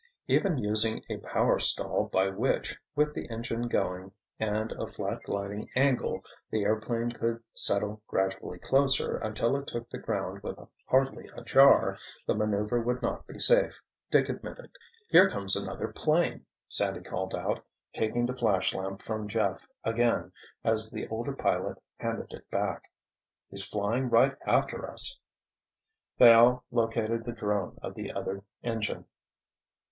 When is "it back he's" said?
22.33-23.67